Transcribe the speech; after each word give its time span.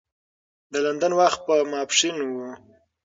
د 0.71 0.73
لندن 0.85 1.13
وخت 1.19 1.39
په 1.47 1.53
ماپښین 1.71 2.17
و. 2.23 2.37